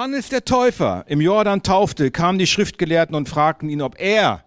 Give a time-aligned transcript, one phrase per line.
[0.00, 4.46] Johannes der Täufer im Jordan taufte, kamen die Schriftgelehrten und fragten ihn, ob er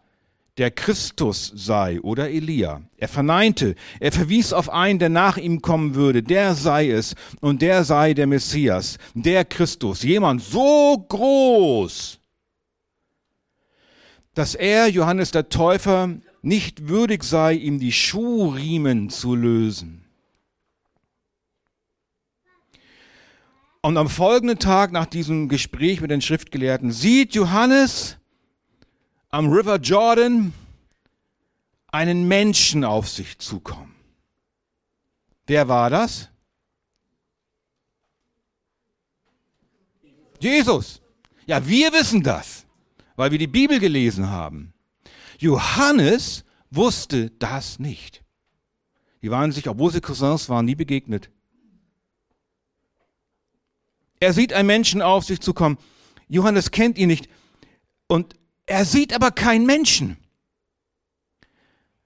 [0.58, 2.82] der Christus sei oder Elia.
[2.98, 7.62] Er verneinte, er verwies auf einen, der nach ihm kommen würde, der sei es und
[7.62, 12.20] der sei der Messias, der Christus, jemand so groß,
[14.34, 20.03] dass er, Johannes der Täufer, nicht würdig sei, ihm die Schuhriemen zu lösen.
[23.86, 28.18] Und am folgenden Tag nach diesem Gespräch mit den Schriftgelehrten sieht Johannes
[29.30, 30.54] am River Jordan
[31.92, 33.94] einen Menschen auf sich zukommen.
[35.48, 36.30] Wer war das?
[40.40, 41.02] Jesus.
[41.46, 42.66] Ja, wir wissen das,
[43.18, 44.74] weil wir die Bibel gelesen haben.
[45.40, 48.24] Johannes wusste das nicht.
[49.22, 51.30] Die waren sich, obwohl sie Cousins waren, nie begegnet.
[54.24, 55.78] Er sieht einen Menschen auf sich zukommen.
[56.30, 57.28] Johannes kennt ihn nicht.
[58.08, 60.16] Und er sieht aber keinen Menschen.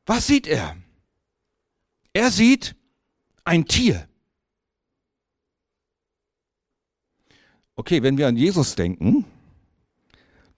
[0.08, 0.76] Was sieht er?
[2.14, 2.76] Er sieht
[3.44, 4.08] ein Tier.
[7.76, 9.24] Okay, wenn wir an Jesus denken,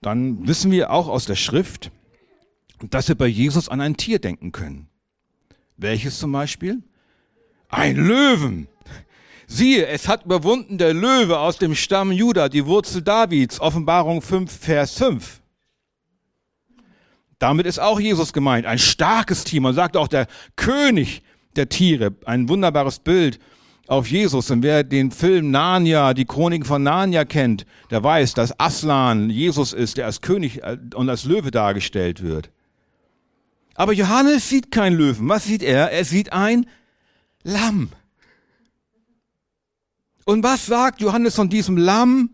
[0.00, 1.90] dann wissen wir auch aus der Schrift,
[2.88, 4.88] dass wir bei Jesus an ein Tier denken können.
[5.76, 6.82] Welches zum Beispiel?
[7.68, 8.66] Ein Löwen.
[9.52, 14.48] Siehe, es hat überwunden der Löwe aus dem Stamm Juda, die Wurzel Davids, Offenbarung 5,
[14.48, 15.40] Vers 5.
[17.40, 19.60] Damit ist auch Jesus gemeint, ein starkes Tier.
[19.60, 21.24] Man sagt auch der König
[21.56, 23.40] der Tiere, ein wunderbares Bild
[23.88, 24.52] auf Jesus.
[24.52, 29.72] Und wer den Film Narnia, die Chroniken von Narnia kennt, der weiß, dass Aslan Jesus
[29.72, 32.50] ist, der als König äh, und als Löwe dargestellt wird.
[33.74, 35.28] Aber Johannes sieht keinen Löwen.
[35.28, 35.90] Was sieht er?
[35.90, 36.66] Er sieht ein
[37.42, 37.90] Lamm.
[40.24, 42.30] Und was sagt Johannes von diesem Lamm?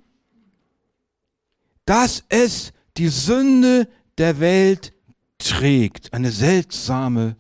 [1.84, 4.92] Dass es die Sünde der Welt
[5.38, 6.12] trägt.
[6.12, 7.36] Eine seltsame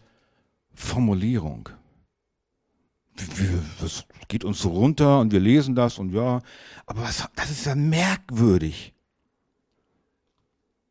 [0.74, 1.68] Formulierung.
[3.80, 6.42] Das geht uns so runter und wir lesen das und ja,
[6.84, 8.92] aber was, das ist ja merkwürdig.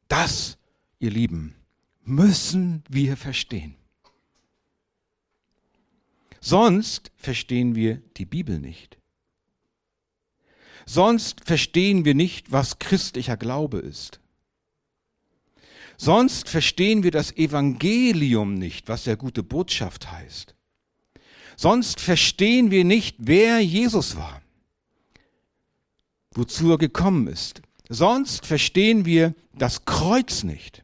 [0.08, 0.58] Das,
[1.00, 1.56] ihr Lieben,
[2.04, 3.76] müssen wir verstehen.
[6.40, 8.98] Sonst verstehen wir die Bibel nicht.
[10.86, 14.20] Sonst verstehen wir nicht, was christlicher Glaube ist.
[15.98, 20.54] Sonst verstehen wir das Evangelium nicht, was der gute Botschaft heißt.
[21.56, 24.42] Sonst verstehen wir nicht, wer Jesus war,
[26.32, 27.62] wozu er gekommen ist.
[27.88, 30.84] Sonst verstehen wir das Kreuz nicht.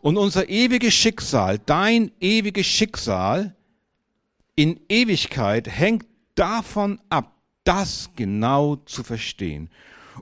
[0.00, 3.54] Und unser ewiges Schicksal, dein ewiges Schicksal
[4.56, 7.33] in Ewigkeit hängt davon ab,
[7.64, 9.70] das genau zu verstehen.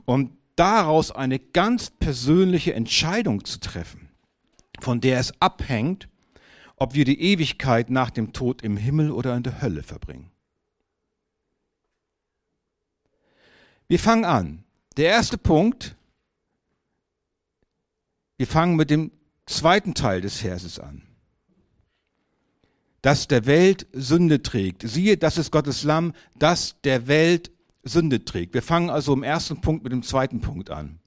[0.05, 4.09] Und daraus eine ganz persönliche Entscheidung zu treffen,
[4.79, 6.07] von der es abhängt,
[6.75, 10.31] ob wir die Ewigkeit nach dem Tod im Himmel oder in der Hölle verbringen.
[13.87, 14.63] Wir fangen an.
[14.97, 15.95] Der erste Punkt,
[18.37, 19.11] wir fangen mit dem
[19.45, 21.03] zweiten Teil des Verses an.
[23.03, 24.81] Dass der Welt Sünde trägt.
[24.87, 27.51] Siehe, das ist Gottes Lamm, das der Welt
[27.83, 28.55] Sünde trägt.
[28.55, 30.99] Wir fangen also im ersten Punkt mit dem zweiten Punkt an.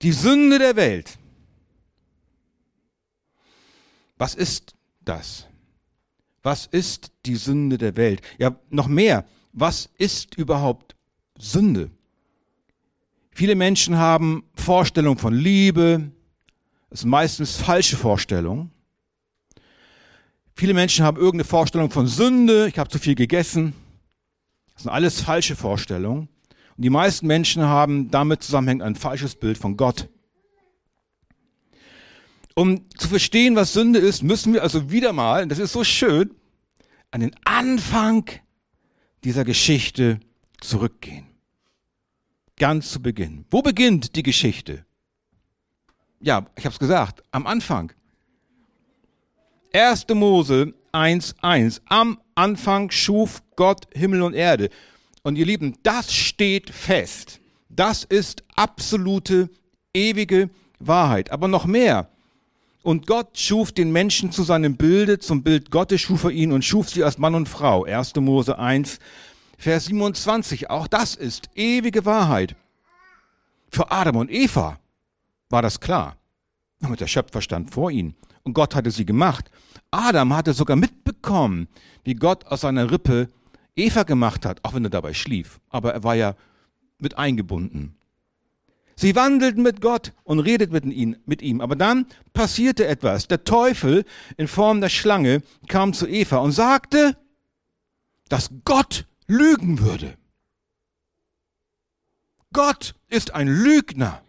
[0.00, 1.18] Die Sünde der Welt.
[4.16, 5.46] Was ist das?
[6.42, 8.22] Was ist die Sünde der Welt?
[8.38, 9.24] Ja, noch mehr.
[9.52, 10.96] Was ist überhaupt
[11.38, 11.90] Sünde?
[13.30, 16.10] Viele Menschen haben Vorstellungen von Liebe.
[16.90, 18.70] Das sind meistens falsche Vorstellungen.
[20.54, 22.68] Viele Menschen haben irgendeine Vorstellung von Sünde.
[22.68, 23.74] Ich habe zu viel gegessen.
[24.74, 26.28] Das sind alles falsche Vorstellungen.
[26.76, 30.08] Und die meisten Menschen haben damit zusammenhängend ein falsches Bild von Gott.
[32.54, 36.34] Um zu verstehen, was Sünde ist, müssen wir also wieder mal, das ist so schön,
[37.10, 38.28] an den Anfang
[39.24, 40.20] dieser Geschichte
[40.60, 41.26] zurückgehen.
[42.56, 43.46] Ganz zu Beginn.
[43.50, 44.84] Wo beginnt die Geschichte?
[46.20, 47.92] Ja, ich habe es gesagt, am Anfang.
[49.74, 50.06] 1.
[50.14, 51.80] Mose 1.1.
[51.86, 54.68] Am Anfang schuf Gott Himmel und Erde.
[55.22, 57.40] Und ihr Lieben, das steht fest.
[57.70, 59.48] Das ist absolute,
[59.94, 61.30] ewige Wahrheit.
[61.30, 62.08] Aber noch mehr.
[62.82, 66.64] Und Gott schuf den Menschen zu seinem Bilde, zum Bild Gottes schuf er ihn und
[66.64, 67.84] schuf sie als Mann und Frau.
[67.84, 68.16] 1.
[68.16, 68.98] Mose 1,
[69.56, 70.68] Vers 27.
[70.68, 72.56] Auch das ist ewige Wahrheit.
[73.70, 74.78] Für Adam und Eva
[75.48, 76.16] war das klar.
[76.80, 79.50] Und der Schöpfer stand vor ihnen und Gott hatte sie gemacht.
[79.90, 81.68] Adam hatte sogar mitbekommen,
[82.04, 83.28] wie Gott aus seiner Rippe
[83.76, 85.60] Eva gemacht hat, auch wenn er dabei schlief.
[85.70, 86.34] Aber er war ja
[86.98, 87.96] mit eingebunden.
[88.96, 91.60] Sie wandelten mit Gott und redeten mit ihm.
[91.60, 93.26] Aber dann passierte etwas.
[93.26, 94.04] Der Teufel
[94.36, 97.16] in Form der Schlange kam zu Eva und sagte,
[98.28, 100.16] dass Gott lügen würde.
[102.52, 104.22] Gott ist ein Lügner.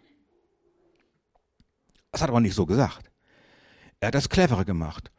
[2.12, 3.13] Das hat er aber nicht so gesagt.
[4.04, 5.12] Er hat das cleverer gemacht.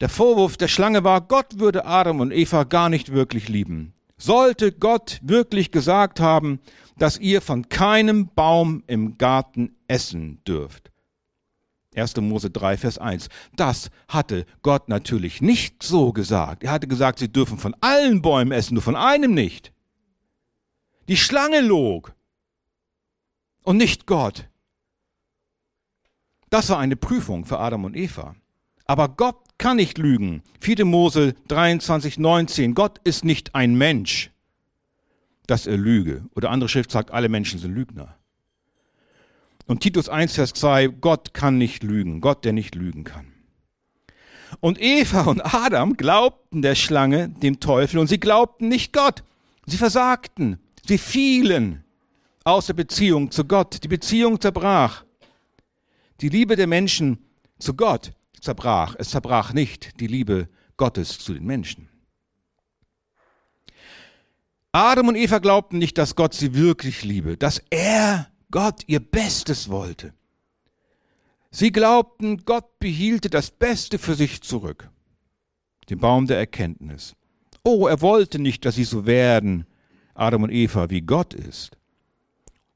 [0.00, 3.92] Der Vorwurf der Schlange war, Gott würde Adam und Eva gar nicht wirklich lieben.
[4.16, 6.60] Sollte Gott wirklich gesagt haben,
[6.96, 10.90] dass ihr von keinem Baum im Garten essen dürft.
[11.94, 12.16] 1.
[12.16, 13.28] Mose 3, Vers 1.
[13.56, 16.64] Das hatte Gott natürlich nicht so gesagt.
[16.64, 19.70] Er hatte gesagt, sie dürfen von allen Bäumen essen, nur von einem nicht.
[21.08, 22.14] Die Schlange log
[23.64, 24.49] und nicht Gott.
[26.50, 28.34] Das war eine Prüfung für Adam und Eva.
[28.84, 30.42] Aber Gott kann nicht lügen.
[30.60, 30.84] 4.
[30.84, 32.74] Mose 23, 19.
[32.74, 34.32] Gott ist nicht ein Mensch,
[35.46, 36.24] dass er lüge.
[36.34, 38.16] Oder andere Schrift sagt, alle Menschen sind Lügner.
[39.66, 42.20] Und Titus 1, Vers 2, Gott kann nicht lügen.
[42.20, 43.26] Gott, der nicht lügen kann.
[44.58, 49.22] Und Eva und Adam glaubten der Schlange, dem Teufel, und sie glaubten nicht Gott.
[49.66, 50.58] Sie versagten.
[50.84, 51.84] Sie fielen
[52.42, 53.84] aus der Beziehung zu Gott.
[53.84, 55.04] Die Beziehung zerbrach.
[56.20, 57.24] Die Liebe der Menschen
[57.58, 58.94] zu Gott zerbrach.
[58.98, 61.88] Es zerbrach nicht die Liebe Gottes zu den Menschen.
[64.72, 69.68] Adam und Eva glaubten nicht, dass Gott sie wirklich liebe, dass er, Gott, ihr Bestes
[69.68, 70.14] wollte.
[71.50, 74.88] Sie glaubten, Gott behielte das Beste für sich zurück,
[75.88, 77.16] den Baum der Erkenntnis.
[77.64, 79.66] Oh, er wollte nicht, dass sie so werden,
[80.14, 81.76] Adam und Eva, wie Gott ist.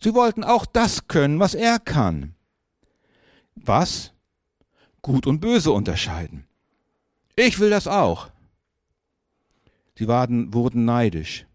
[0.02, 2.33] Sie wollten auch das können, was er kann.
[3.56, 4.12] Was?
[5.02, 6.46] Gut und Böse unterscheiden.
[7.36, 8.30] Ich will das auch.
[9.96, 11.46] Sie waren, wurden neidisch.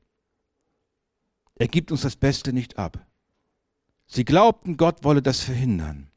[1.55, 3.05] Er gibt uns das Beste nicht ab.
[4.07, 6.09] Sie glaubten, Gott wolle das verhindern.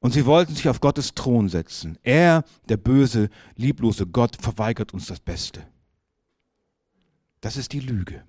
[0.00, 1.98] Und sie wollten sich auf Gottes Thron setzen.
[2.02, 5.66] Er, der böse, lieblose Gott, verweigert uns das Beste.
[7.40, 8.24] Das ist die Lüge.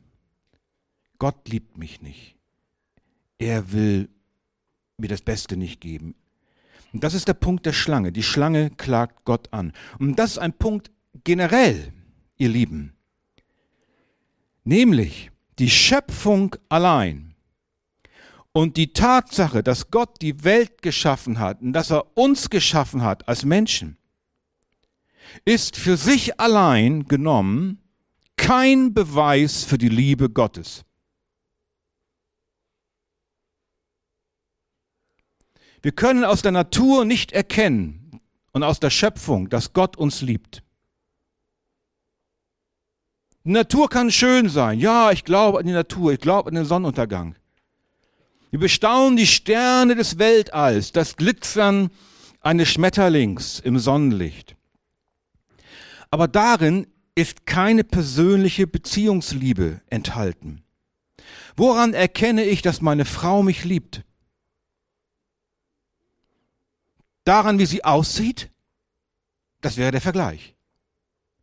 [1.18, 2.38] Gott liebt mich nicht.
[3.38, 4.10] Er will
[4.98, 6.16] mir das Beste nicht geben.
[6.96, 8.14] Und das ist der Punkt der Schlange.
[8.14, 9.74] Die Schlange klagt Gott an.
[10.00, 10.92] Und das ist ein Punkt
[11.26, 11.92] generell,
[12.38, 12.94] ihr Lieben.
[14.64, 17.36] Nämlich die Schöpfung allein
[18.54, 23.28] und die Tatsache, dass Gott die Welt geschaffen hat und dass er uns geschaffen hat
[23.28, 23.98] als Menschen,
[25.44, 27.82] ist für sich allein genommen
[28.38, 30.86] kein Beweis für die Liebe Gottes.
[35.86, 38.20] Wir können aus der Natur nicht erkennen
[38.54, 40.64] und aus der Schöpfung, dass Gott uns liebt.
[43.44, 44.80] Die Natur kann schön sein.
[44.80, 47.36] Ja, ich glaube an die Natur, ich glaube an den Sonnenuntergang.
[48.50, 51.92] Wir bestaunen die Sterne des Weltalls, das Glitzern
[52.42, 54.56] eines Schmetterlings im Sonnenlicht.
[56.10, 60.64] Aber darin ist keine persönliche Beziehungsliebe enthalten.
[61.56, 64.04] Woran erkenne ich, dass meine Frau mich liebt?
[67.26, 68.50] Daran, wie sie aussieht?
[69.62, 70.56] Das wäre der Vergleich.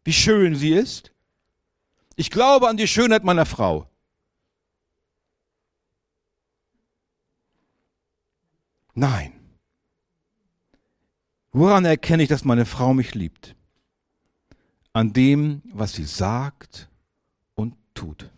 [0.04, 1.12] Wie schön sie ist?
[2.16, 3.88] Ich glaube an die Schönheit meiner Frau.
[8.94, 9.32] Nein.
[11.52, 13.56] Woran erkenne ich, dass meine Frau mich liebt?
[14.92, 16.88] An dem, was sie sagt
[17.54, 18.30] und tut.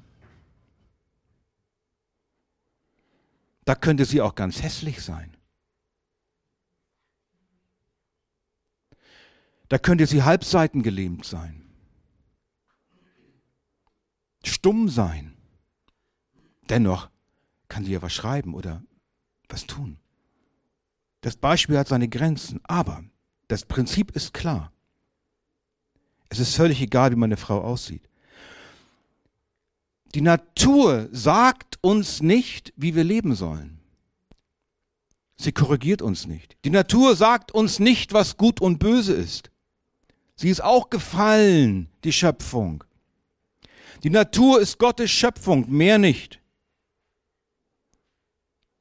[3.65, 5.34] Da könnte sie auch ganz hässlich sein.
[9.75, 11.61] Da könnte sie halbseitengelähmt sein,
[14.45, 15.37] stumm sein.
[16.69, 17.11] Dennoch
[17.67, 18.85] kann sie ja was schreiben oder
[19.49, 19.99] was tun.
[21.23, 23.03] Das Beispiel hat seine Grenzen, aber
[23.49, 24.71] das Prinzip ist klar.
[26.29, 28.09] Es ist völlig egal, wie meine Frau aussieht.
[30.15, 33.81] Die Natur sagt uns nicht, wie wir leben sollen.
[35.37, 36.57] Sie korrigiert uns nicht.
[36.65, 39.51] Die Natur sagt uns nicht, was gut und böse ist.
[40.37, 42.85] Sie ist auch gefallen, die Schöpfung.
[44.03, 46.41] Die Natur ist Gottes Schöpfung, mehr nicht.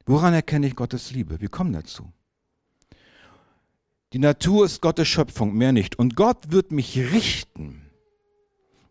[0.06, 1.40] Woran erkenne ich Gottes Liebe?
[1.40, 2.12] Wir kommen dazu.
[4.12, 5.98] Die Natur ist Gottes Schöpfung, mehr nicht.
[5.98, 7.90] Und Gott wird mich richten,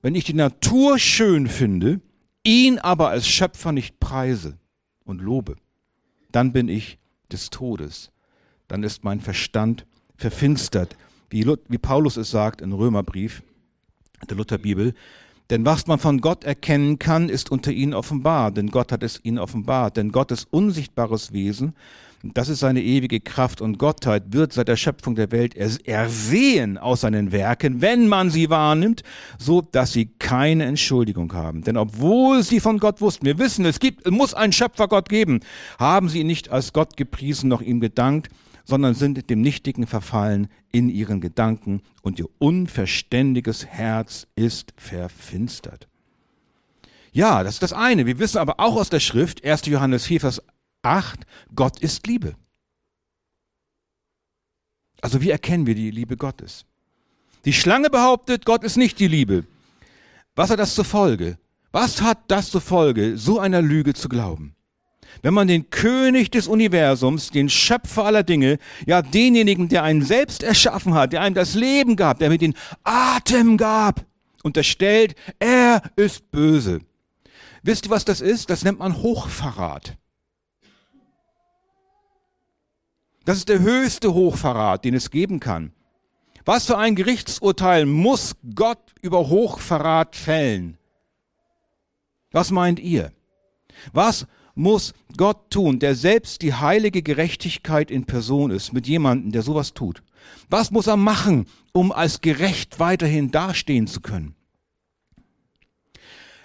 [0.01, 2.01] wenn ich die Natur schön finde,
[2.43, 4.58] ihn aber als Schöpfer nicht preise
[5.05, 5.55] und lobe.
[6.32, 6.98] Dann bin ich
[7.32, 8.12] des Todes.
[8.67, 9.86] Dann ist mein Verstand
[10.17, 10.98] verfinstert
[11.33, 13.41] wie, wie Paulus es sagt im Römerbrief,
[14.29, 14.93] der Lutherbibel,
[15.49, 19.19] Denn was man von Gott erkennen kann, ist unter ihnen offenbar, denn Gott hat es
[19.23, 19.97] ihnen offenbart.
[19.97, 21.75] Denn Gottes unsichtbares Wesen,
[22.23, 27.01] das ist seine ewige Kraft und Gottheit, wird seit der Schöpfung der Welt ersehen aus
[27.01, 29.03] seinen Werken, wenn man sie wahrnimmt,
[29.37, 31.63] so dass sie keine Entschuldigung haben.
[31.63, 35.41] Denn obwohl sie von Gott wussten, wir wissen, es gibt, es muss einen Schöpfergott geben,
[35.77, 38.29] haben sie ihn nicht als Gott gepriesen, noch ihm gedankt,
[38.63, 45.88] sondern sind dem Nichtigen verfallen in ihren Gedanken und ihr unverständiges Herz ist verfinstert.
[47.12, 48.05] Ja, das ist das eine.
[48.05, 49.65] Wir wissen aber auch aus der Schrift, 1.
[49.67, 50.41] Johannes 4, Vers
[50.82, 52.36] 8, Gott ist Liebe.
[55.01, 56.65] Also wie erkennen wir die Liebe Gottes?
[57.46, 59.46] Die Schlange behauptet, Gott ist nicht die Liebe.
[60.36, 61.38] Was hat das zur Folge?
[61.72, 64.55] Was hat das zur Folge, so einer Lüge zu glauben?
[65.22, 70.43] Wenn man den König des Universums, den Schöpfer aller Dinge, ja denjenigen, der einen selbst
[70.43, 74.05] erschaffen hat, der einem das Leben gab, der mir den Atem gab,
[74.43, 76.82] unterstellt, er ist böse.
[77.62, 78.50] Wisst ihr, was das ist?
[78.50, 79.98] Das nennt man Hochverrat.
[83.25, 85.72] Das ist der höchste Hochverrat, den es geben kann.
[86.46, 90.77] Was für ein Gerichtsurteil muss Gott über Hochverrat fällen?
[92.32, 93.13] Was meint ihr?
[93.93, 99.41] Was muss Gott tun, der selbst die heilige Gerechtigkeit in Person ist, mit jemandem, der
[99.41, 100.03] sowas tut?
[100.50, 104.36] Was muss er machen, um als gerecht weiterhin dastehen zu können?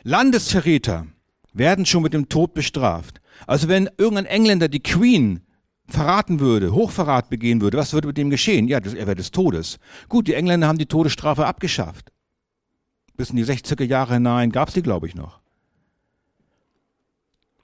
[0.03, 1.07] Landesverräter
[1.53, 3.21] werden schon mit dem Tod bestraft.
[3.47, 5.41] Also wenn irgendein Engländer die Queen
[5.87, 8.69] verraten würde, Hochverrat begehen würde, was würde mit dem geschehen?
[8.69, 9.79] Ja, er wäre des Todes.
[10.09, 12.12] Gut, die Engländer haben die Todesstrafe abgeschafft.
[13.17, 15.41] Bis in die 60er Jahre hinein gab es die, glaube ich, noch.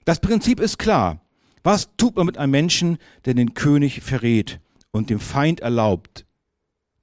[0.05, 1.19] Das Prinzip ist klar.
[1.63, 4.59] Was tut man mit einem Menschen, der den König verrät
[4.91, 6.25] und dem Feind erlaubt,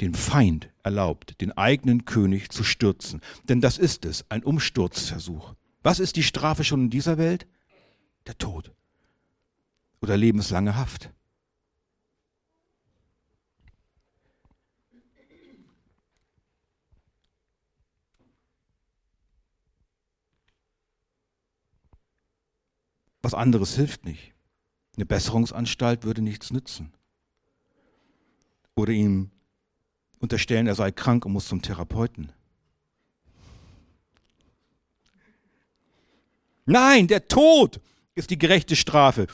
[0.01, 3.21] den Feind erlaubt, den eigenen König zu stürzen?
[3.49, 5.55] Denn das ist es, ein Umsturzversuch.
[5.83, 7.47] Was ist die Strafe schon in dieser Welt?
[8.29, 8.71] Der Tod
[10.01, 11.11] oder lebenslange Haft.
[23.23, 24.33] Was anderes hilft nicht.
[24.97, 26.93] Eine Besserungsanstalt würde nichts nützen.
[28.75, 29.31] Oder ihm
[30.19, 32.33] unterstellen, er sei krank und muss zum Therapeuten.
[36.65, 37.81] Nein, der Tod
[38.15, 39.27] ist die gerechte Strafe.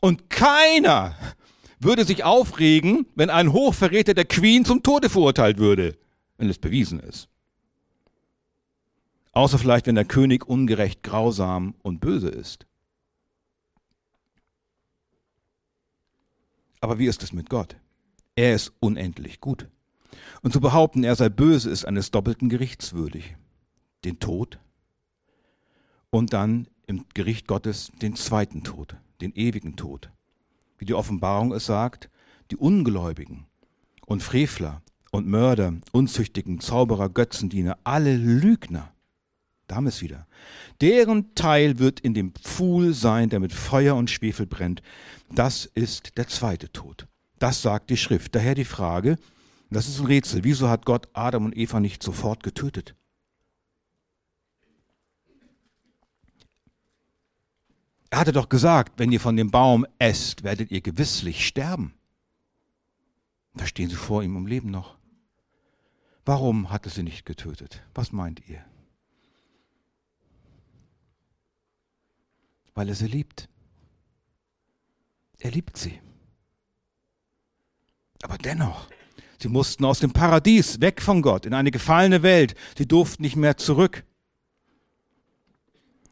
[0.00, 1.16] Und keiner
[1.78, 5.96] würde sich aufregen, wenn ein Hochverräter der Queen zum Tode verurteilt würde,
[6.38, 7.28] wenn es bewiesen ist.
[9.32, 12.66] Außer vielleicht, wenn der König ungerecht, grausam und böse ist.
[16.82, 17.76] Aber wie ist es mit Gott?
[18.34, 19.68] Er ist unendlich gut.
[20.42, 23.36] Und zu behaupten, er sei böse, ist eines doppelten Gerichts würdig.
[24.04, 24.58] Den Tod
[26.10, 30.10] und dann im Gericht Gottes den zweiten Tod, den ewigen Tod.
[30.76, 32.10] Wie die Offenbarung es sagt,
[32.50, 33.46] die Ungläubigen
[34.04, 38.92] und Frevler und Mörder, Unzüchtigen, Zauberer, Götzendiener, alle Lügner,
[39.72, 40.26] da haben wir es wieder.
[40.82, 44.82] Deren Teil wird in dem Pfuhl sein, der mit Feuer und Schwefel brennt.
[45.30, 47.06] Das ist der zweite Tod.
[47.38, 48.34] Das sagt die Schrift.
[48.34, 49.16] Daher die Frage,
[49.70, 52.94] das ist ein Rätsel, wieso hat Gott Adam und Eva nicht sofort getötet?
[58.10, 61.94] Er hatte doch gesagt, wenn ihr von dem Baum esst, werdet ihr gewisslich sterben.
[63.54, 64.98] Da stehen sie vor ihm im Leben noch.
[66.26, 67.82] Warum hat er sie nicht getötet?
[67.94, 68.62] Was meint ihr?
[72.74, 73.48] Weil er sie liebt.
[75.38, 76.00] Er liebt sie.
[78.22, 78.88] Aber dennoch,
[79.38, 82.54] sie mussten aus dem Paradies, weg von Gott, in eine gefallene Welt.
[82.78, 84.04] Sie durften nicht mehr zurück.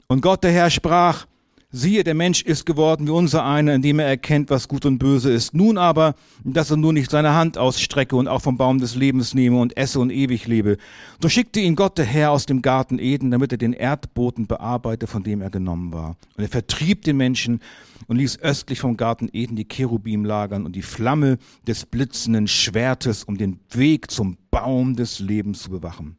[0.09, 1.27] Und Gott der Herr sprach,
[1.73, 5.31] Siehe, der Mensch ist geworden wie unser einer, indem er erkennt, was gut und böse
[5.31, 5.55] ist.
[5.55, 9.35] Nun aber, dass er nur nicht seine Hand ausstrecke und auch vom Baum des Lebens
[9.35, 10.79] nehme und esse und ewig lebe.
[11.23, 15.07] So schickte ihn Gott der Herr aus dem Garten Eden, damit er den Erdboden bearbeite,
[15.07, 16.17] von dem er genommen war.
[16.37, 17.61] Und er vertrieb den Menschen
[18.09, 23.23] und ließ östlich vom Garten Eden die Cherubim lagern und die Flamme des blitzenden Schwertes,
[23.23, 26.17] um den Weg zum Baum des Lebens zu bewachen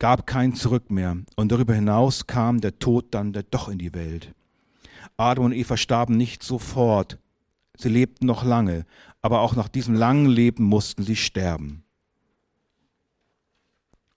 [0.00, 1.16] gab kein Zurück mehr.
[1.36, 4.34] Und darüber hinaus kam der Tod dann doch in die Welt.
[5.16, 7.18] Adam und Eva starben nicht sofort.
[7.76, 8.84] Sie lebten noch lange,
[9.22, 11.84] aber auch nach diesem langen Leben mussten sie sterben.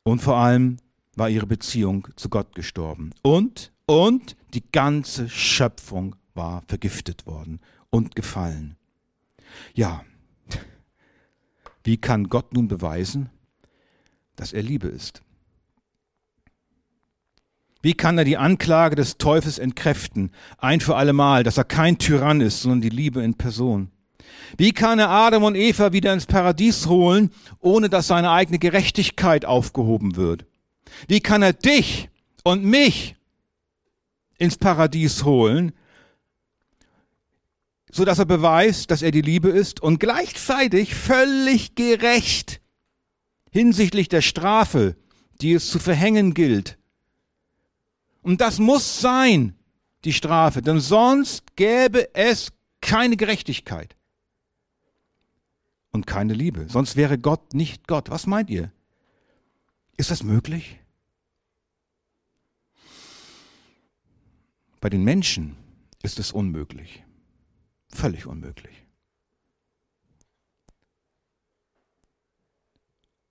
[0.03, 0.77] Und vor allem
[1.15, 3.11] war ihre Beziehung zu Gott gestorben.
[3.21, 7.59] Und, und die ganze Schöpfung war vergiftet worden
[7.89, 8.75] und gefallen.
[9.73, 10.03] Ja,
[11.83, 13.29] wie kann Gott nun beweisen,
[14.35, 15.21] dass er Liebe ist?
[17.83, 22.39] Wie kann er die Anklage des Teufels entkräften, ein für allemal, dass er kein Tyrann
[22.39, 23.91] ist, sondern die Liebe in Person?
[24.57, 29.43] Wie kann er Adam und Eva wieder ins Paradies holen, ohne dass seine eigene Gerechtigkeit
[29.43, 30.45] aufgehoben wird?
[31.09, 32.09] Wie kann er dich
[32.45, 33.17] und mich
[34.37, 35.73] ins Paradies holen,
[37.91, 42.61] so dass er beweist, dass er die Liebe ist und gleichzeitig völlig gerecht
[43.51, 44.95] hinsichtlich der Strafe,
[45.41, 46.77] die es zu verhängen gilt,
[48.23, 49.55] und das muss sein,
[50.05, 52.51] die Strafe, denn sonst gäbe es
[52.81, 53.95] keine Gerechtigkeit
[55.91, 56.67] und keine Liebe.
[56.69, 58.09] Sonst wäre Gott nicht Gott.
[58.09, 58.71] Was meint ihr?
[59.95, 60.79] Ist das möglich?
[64.81, 65.55] Bei den Menschen
[66.01, 67.03] ist es unmöglich.
[67.89, 68.83] Völlig unmöglich.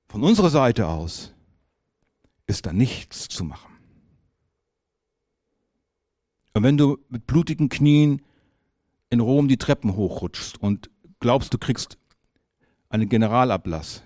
[0.09, 1.33] Von unserer Seite aus
[2.47, 3.72] ist da nichts zu machen.
[6.55, 8.23] Und wenn du mit blutigen Knien
[9.11, 10.91] in Rom die Treppen hochrutschst und
[11.21, 11.97] glaubst, du kriegst
[12.89, 14.03] einen Generalablass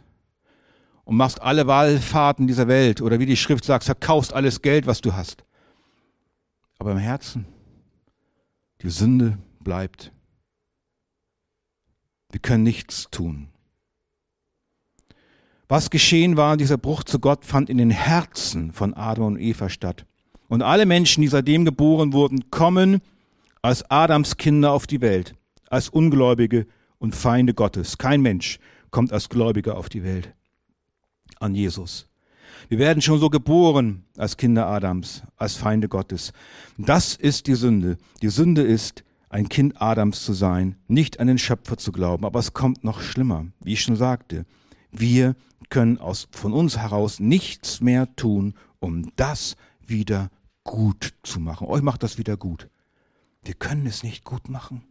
[1.05, 5.01] und machst alle Wallfahrten dieser Welt oder wie die Schrift sagt, verkaufst alles Geld, was
[5.01, 5.45] du hast.
[6.79, 7.47] Aber im Herzen,
[8.83, 10.13] die Sünde bleibt.
[12.31, 13.49] Wir können nichts tun.
[15.69, 19.69] Was geschehen war, dieser Bruch zu Gott fand in den Herzen von Adam und Eva
[19.69, 20.07] statt.
[20.49, 23.01] Und alle Menschen, die seitdem geboren wurden, kommen
[23.63, 25.35] als Adams Kinder auf die Welt,
[25.69, 26.67] als Ungläubige
[26.99, 27.99] und Feinde Gottes.
[27.99, 28.59] Kein Mensch
[28.91, 30.33] kommt als Gläubiger auf die Welt.
[31.41, 32.09] An Jesus.
[32.69, 36.33] Wir werden schon so geboren als Kinder Adams, als Feinde Gottes.
[36.79, 37.99] Das ist die Sünde.
[38.23, 42.25] Die Sünde ist, ein Kind Adams zu sein, nicht an den Schöpfer zu glauben.
[42.25, 44.47] Aber es kommt noch schlimmer, wie ich schon sagte.
[44.91, 45.35] Wir
[45.69, 49.57] können aus, von uns heraus nichts mehr tun, um das
[49.89, 50.31] wieder
[50.65, 51.67] gut zu machen.
[51.67, 52.69] Euch macht das wieder gut.
[53.43, 54.83] Wir können es nicht gut machen.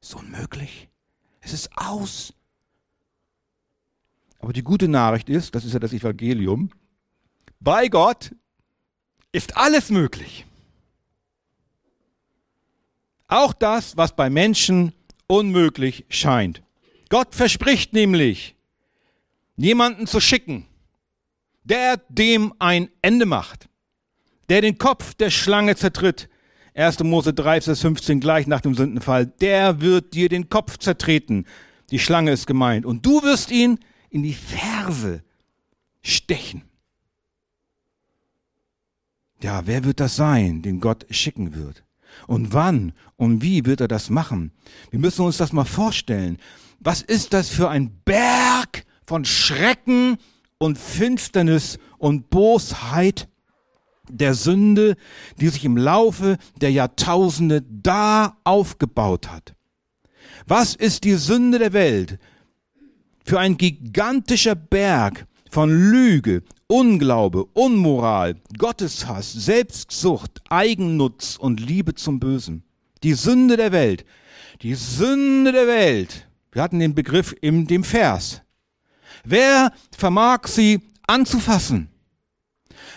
[0.00, 0.88] Ist unmöglich.
[1.40, 2.32] Es ist aus.
[4.38, 6.70] Aber die gute Nachricht ist, das ist ja das Evangelium,
[7.58, 8.34] bei Gott
[9.32, 10.46] ist alles möglich.
[13.26, 14.92] Auch das, was bei Menschen
[15.26, 16.62] unmöglich scheint.
[17.08, 18.54] Gott verspricht nämlich,
[19.56, 20.67] jemanden zu schicken,
[21.68, 23.68] der dem ein Ende macht,
[24.48, 26.28] der den Kopf der Schlange zertritt.
[26.74, 27.00] 1.
[27.00, 29.26] Mose 3, Vers 15, gleich nach dem Sündenfall.
[29.26, 31.44] Der wird dir den Kopf zertreten.
[31.90, 32.86] Die Schlange ist gemeint.
[32.86, 35.22] Und du wirst ihn in die Ferse
[36.02, 36.62] stechen.
[39.42, 41.84] Ja, wer wird das sein, den Gott schicken wird?
[42.26, 44.52] Und wann und wie wird er das machen?
[44.90, 46.38] Wir müssen uns das mal vorstellen.
[46.80, 50.18] Was ist das für ein Berg von Schrecken
[50.58, 53.28] und Finsternis und Bosheit
[54.10, 54.96] der Sünde,
[55.40, 59.54] die sich im Laufe der Jahrtausende da aufgebaut hat.
[60.46, 62.18] Was ist die Sünde der Welt?
[63.24, 72.62] Für ein gigantischer Berg von Lüge, Unglaube, Unmoral, Gotteshass, Selbstsucht, Eigennutz und Liebe zum Bösen.
[73.02, 74.04] Die Sünde der Welt.
[74.62, 76.26] Die Sünde der Welt.
[76.52, 78.42] Wir hatten den Begriff in dem Vers.
[79.24, 81.88] Wer vermag sie anzufassen?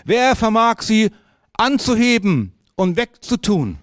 [0.05, 1.11] Wer vermag sie
[1.53, 3.77] anzuheben und wegzutun?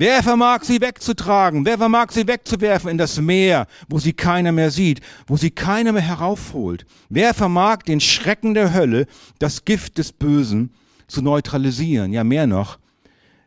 [0.00, 1.64] Wer vermag sie wegzutragen?
[1.66, 5.90] Wer vermag sie wegzuwerfen in das Meer, wo sie keiner mehr sieht, wo sie keiner
[5.90, 6.86] mehr heraufholt?
[7.08, 9.06] Wer vermag den Schrecken der Hölle,
[9.40, 10.72] das Gift des Bösen
[11.08, 12.78] zu neutralisieren, ja mehr noch,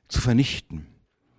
[0.09, 0.90] zu vernichten?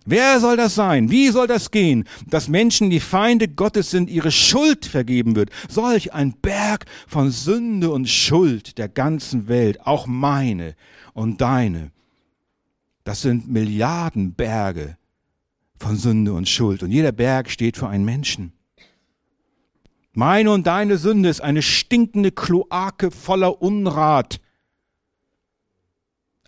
[0.05, 1.09] Wer soll das sein?
[1.09, 5.49] Wie soll das gehen, dass Menschen, die Feinde Gottes sind, ihre Schuld vergeben wird?
[5.69, 10.75] Solch ein Berg von Sünde und Schuld der ganzen Welt, auch meine
[11.13, 11.91] und deine.
[13.05, 14.97] Das sind Milliarden Berge
[15.77, 16.83] von Sünde und Schuld.
[16.83, 18.53] Und jeder Berg steht für einen Menschen.
[20.13, 24.39] Meine und deine Sünde ist eine stinkende Kloake voller Unrat.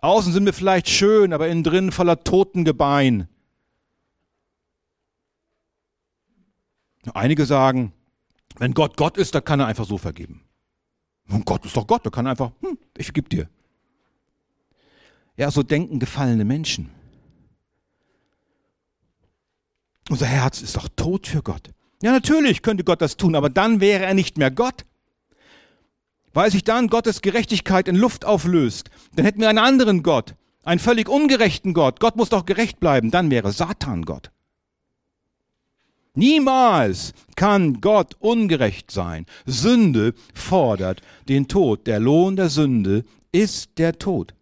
[0.01, 3.27] Außen sind wir vielleicht schön, aber innen drin voller Totengebein.
[7.13, 7.93] Einige sagen,
[8.57, 10.45] wenn Gott Gott ist, dann kann er einfach so vergeben.
[11.29, 13.49] Und Gott ist doch Gott, der kann einfach, hm, ich vergib dir.
[15.37, 16.89] Ja, so denken gefallene Menschen.
[20.09, 21.71] Unser Herz ist doch tot für Gott.
[22.01, 24.85] Ja, natürlich könnte Gott das tun, aber dann wäre er nicht mehr Gott.
[26.33, 30.79] Weil sich dann Gottes Gerechtigkeit in Luft auflöst, dann hätten wir einen anderen Gott, einen
[30.79, 31.99] völlig ungerechten Gott.
[31.99, 34.31] Gott muss doch gerecht bleiben, dann wäre Satan Gott.
[36.15, 39.25] Niemals kann Gott ungerecht sein.
[39.45, 41.87] Sünde fordert den Tod.
[41.87, 44.33] Der Lohn der Sünde ist der Tod.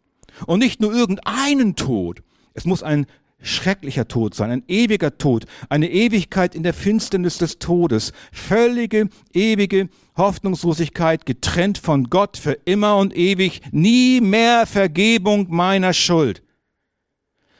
[0.45, 2.21] Und nicht nur irgendeinen Tod.
[2.53, 3.07] Es muss ein
[3.43, 9.89] schrecklicher Tod sein, ein ewiger Tod, eine Ewigkeit in der Finsternis des Todes, völlige, ewige
[10.15, 16.41] Hoffnungslosigkeit, getrennt von Gott für immer und ewig, nie mehr Vergebung meiner Schuld.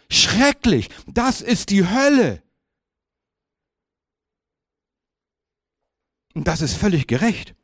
[0.10, 2.43] Schrecklich, das ist die Hölle.
[6.34, 7.56] Und das ist völlig gerecht.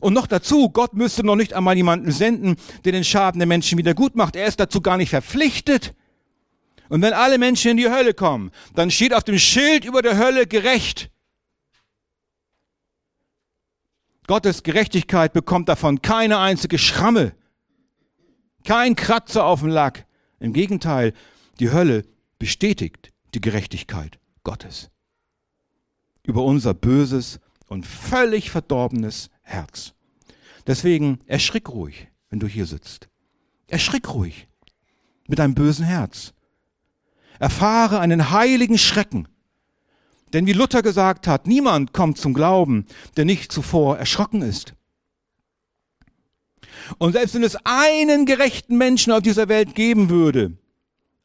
[0.00, 3.78] Und noch dazu, Gott müsste noch nicht einmal jemanden senden, der den Schaden der Menschen
[3.78, 4.36] wieder gut macht.
[4.36, 5.94] Er ist dazu gar nicht verpflichtet.
[6.88, 10.18] Und wenn alle Menschen in die Hölle kommen, dann steht auf dem Schild über der
[10.18, 11.10] Hölle gerecht.
[14.26, 17.34] Gottes Gerechtigkeit bekommt davon keine einzige Schramme,
[18.64, 20.06] kein Kratzer auf dem Lack.
[20.38, 21.12] Im Gegenteil,
[21.58, 22.04] die Hölle
[22.38, 24.90] bestätigt die Gerechtigkeit Gottes
[26.22, 29.94] über unser böses und völlig verdorbenes Herz.
[30.66, 33.08] Deswegen erschrick ruhig, wenn du hier sitzt.
[33.68, 34.48] Erschrick ruhig
[35.28, 36.34] mit deinem bösen Herz.
[37.38, 39.28] Erfahre einen heiligen Schrecken.
[40.32, 44.74] Denn wie Luther gesagt hat, niemand kommt zum Glauben, der nicht zuvor erschrocken ist.
[46.98, 50.56] Und selbst wenn es einen gerechten Menschen auf dieser Welt geben würde,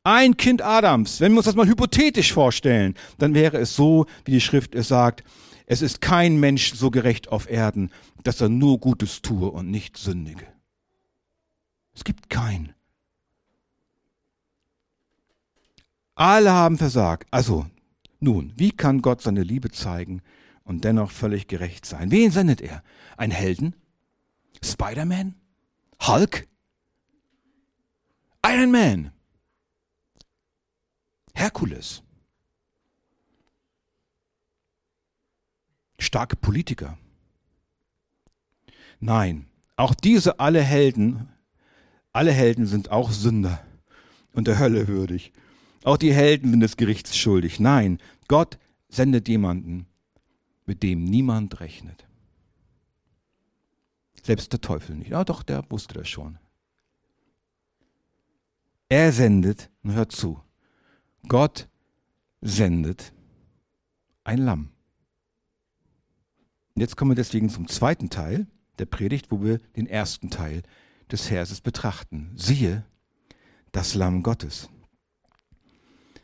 [0.03, 4.31] ein Kind Adams, wenn wir uns das mal hypothetisch vorstellen, dann wäre es so, wie
[4.31, 5.23] die Schrift es sagt,
[5.65, 7.91] es ist kein Mensch so gerecht auf Erden,
[8.23, 10.47] dass er nur Gutes tue und nicht sündige.
[11.93, 12.73] Es gibt keinen.
[16.13, 17.28] Alle haben versagt.
[17.32, 17.65] Also,
[18.19, 20.21] nun, wie kann Gott seine Liebe zeigen
[20.63, 22.12] und dennoch völlig gerecht sein?
[22.12, 22.84] Wen sendet er?
[23.17, 23.75] Ein Helden?
[24.63, 25.36] Spider-Man?
[26.01, 26.47] Hulk?
[28.45, 29.12] Iron Man?
[31.34, 32.05] Herkules?
[35.99, 36.97] Starke Politiker?
[38.99, 41.29] Nein, auch diese alle Helden,
[42.13, 43.63] alle Helden sind auch Sünder
[44.34, 45.34] und der Hölle würdig.
[45.84, 47.60] Auch die Helden sind des Gerichts schuldig.
[47.60, 48.58] Nein, Gott
[48.89, 49.86] sendet jemanden,
[50.65, 52.08] mit dem niemand rechnet.
[54.23, 55.12] Selbst der Teufel nicht.
[55.12, 56.39] Ja, doch, der wusste das schon.
[58.89, 60.41] Er sendet, und hört zu,
[61.27, 61.67] Gott
[62.41, 63.13] sendet
[64.23, 64.74] ein Lamm.
[66.75, 68.47] Und jetzt kommen wir deswegen zum zweiten Teil
[68.79, 70.61] der Predigt, wo wir den ersten Teil
[71.09, 72.31] des Verses betrachten.
[72.35, 72.83] Siehe,
[73.71, 74.69] das Lamm Gottes.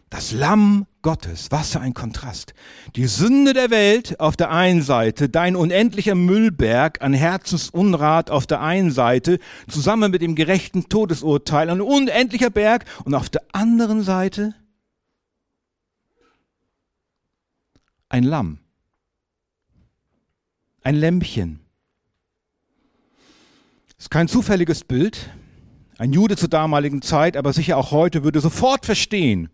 [0.09, 2.53] Das Lamm Gottes, was für ein Kontrast.
[2.97, 8.59] Die Sünde der Welt auf der einen Seite, dein unendlicher Müllberg an Herzensunrat auf der
[8.59, 14.53] einen Seite, zusammen mit dem gerechten Todesurteil, ein unendlicher Berg und auf der anderen Seite
[18.09, 18.59] ein Lamm,
[20.83, 21.59] ein Lämpchen.
[23.97, 25.29] Ist kein zufälliges Bild.
[25.97, 29.49] Ein Jude zur damaligen Zeit, aber sicher auch heute, würde sofort verstehen,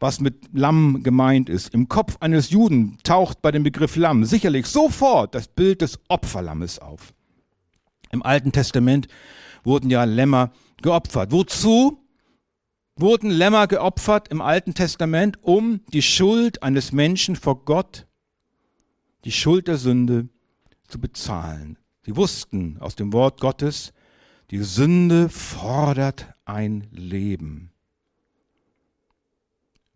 [0.00, 1.72] was mit Lamm gemeint ist.
[1.72, 6.80] Im Kopf eines Juden taucht bei dem Begriff Lamm sicherlich sofort das Bild des Opferlammes
[6.80, 7.14] auf.
[8.10, 9.06] Im Alten Testament
[9.62, 10.50] wurden ja Lämmer
[10.82, 11.30] geopfert.
[11.30, 12.04] Wozu
[12.96, 15.38] wurden Lämmer geopfert im Alten Testament?
[15.42, 18.08] Um die Schuld eines Menschen vor Gott,
[19.24, 20.28] die Schuld der Sünde
[20.88, 21.78] zu bezahlen.
[22.04, 23.92] Sie wussten aus dem Wort Gottes,
[24.50, 27.70] die Sünde fordert ein Leben.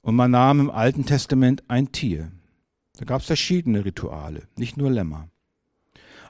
[0.03, 2.31] Und man nahm im Alten Testament ein Tier.
[2.99, 5.32] Da gab es verschiedene Rituale, nicht nur Lämmer.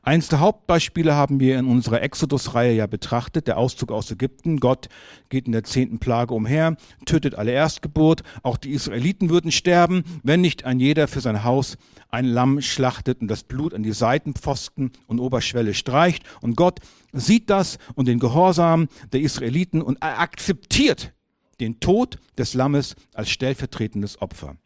[0.05, 4.59] Eins der Hauptbeispiele haben wir in unserer Exodus-Reihe ja betrachtet, der Auszug aus Ägypten.
[4.59, 4.89] Gott
[5.29, 8.25] geht in der zehnten Plage umher, tötet alle Erstgeburt.
[8.43, 11.77] Auch die Israeliten würden sterben, wenn nicht ein jeder für sein Haus
[12.09, 16.25] ein Lamm schlachtet und das Blut an die Seitenpfosten und Oberschwelle streicht.
[16.41, 16.81] Und Gott
[17.13, 21.13] sieht das und den Gehorsam der Israeliten und er akzeptiert
[21.61, 24.57] den Tod des Lammes als stellvertretendes Opfer.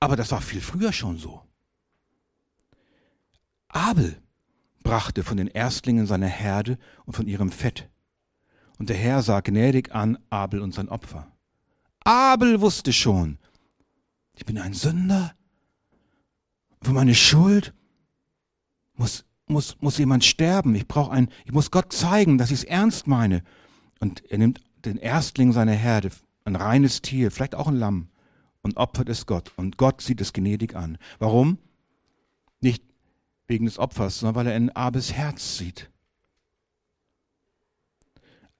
[0.00, 1.42] Aber das war viel früher schon so.
[3.70, 4.20] Abel
[4.82, 7.88] brachte von den Erstlingen seiner Herde und von ihrem Fett.
[8.78, 11.30] Und der Herr sah gnädig an Abel und sein Opfer.
[12.04, 13.38] Abel wusste schon,
[14.34, 15.34] ich bin ein Sünder.
[16.82, 17.74] Für meine Schuld
[18.94, 20.74] muss, muss, muss jemand sterben.
[20.74, 23.42] Ich brauche ein, ich muss Gott zeigen, dass ich es ernst meine.
[23.98, 26.10] Und er nimmt den Erstling seiner Herde,
[26.46, 28.08] ein reines Tier, vielleicht auch ein Lamm,
[28.62, 29.52] und opfert es Gott.
[29.56, 30.96] Und Gott sieht es gnädig an.
[31.18, 31.58] Warum?
[33.50, 35.90] Wegen des Opfers, sondern weil er in Abes Herz sieht.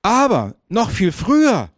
[0.03, 1.71] Aber noch viel früher,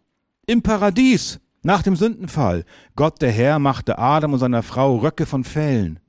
[0.47, 5.43] im Paradies, nach dem Sündenfall, Gott der Herr machte Adam und seiner Frau Röcke von
[5.43, 5.99] Fellen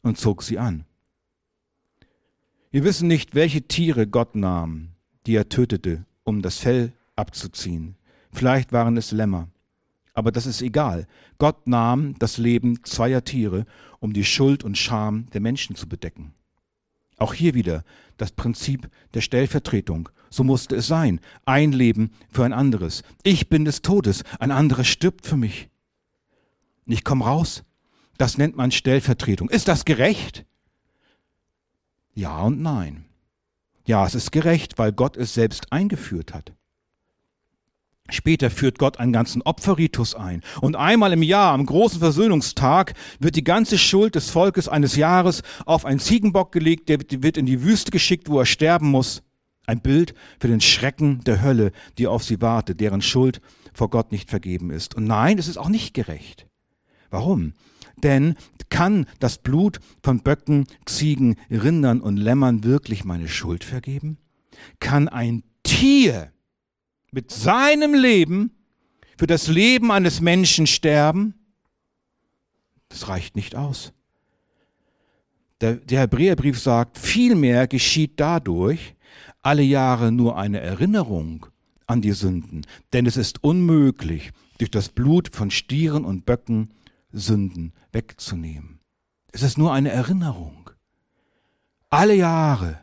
[0.00, 0.86] und zog sie an.
[2.70, 4.92] Wir wissen nicht, welche Tiere Gott nahm,
[5.26, 7.96] die er tötete, um das Fell abzuziehen.
[8.32, 9.48] Vielleicht waren es Lämmer.
[10.14, 11.06] Aber das ist egal.
[11.38, 13.66] Gott nahm das Leben zweier Tiere,
[14.00, 16.34] um die Schuld und Scham der Menschen zu bedecken.
[17.16, 17.84] Auch hier wieder
[18.16, 20.08] das Prinzip der Stellvertretung.
[20.30, 21.20] So musste es sein.
[21.44, 23.02] Ein Leben für ein anderes.
[23.22, 25.68] Ich bin des Todes, ein anderer stirbt für mich.
[26.86, 27.62] Ich komme raus.
[28.16, 29.48] Das nennt man Stellvertretung.
[29.48, 30.44] Ist das gerecht?
[32.14, 33.06] Ja und nein.
[33.86, 36.52] Ja, es ist gerecht, weil Gott es selbst eingeführt hat.
[38.10, 40.42] Später führt Gott einen ganzen Opferritus ein.
[40.60, 45.42] Und einmal im Jahr, am großen Versöhnungstag, wird die ganze Schuld des Volkes eines Jahres
[45.66, 49.22] auf einen Ziegenbock gelegt, der wird in die Wüste geschickt, wo er sterben muss.
[49.66, 53.40] Ein Bild für den Schrecken der Hölle, die auf sie wartet, deren Schuld
[53.72, 54.96] vor Gott nicht vergeben ist.
[54.96, 56.46] Und nein, es ist auch nicht gerecht.
[57.10, 57.54] Warum?
[58.02, 58.34] Denn
[58.70, 64.18] kann das Blut von Böcken, Ziegen, Rindern und Lämmern wirklich meine Schuld vergeben?
[64.80, 66.32] Kann ein Tier
[67.12, 68.52] mit seinem Leben
[69.16, 71.34] für das Leben eines Menschen sterben?
[72.88, 73.92] Das reicht nicht aus.
[75.60, 78.94] Der, der Hebräerbrief sagt, vielmehr geschieht dadurch
[79.42, 81.46] alle Jahre nur eine Erinnerung
[81.86, 86.70] an die Sünden, denn es ist unmöglich, durch das Blut von Stieren und Böcken
[87.12, 88.80] Sünden wegzunehmen.
[89.32, 90.70] Es ist nur eine Erinnerung.
[91.88, 92.78] Alle Jahre